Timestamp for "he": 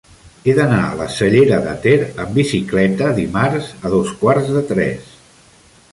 0.45-0.53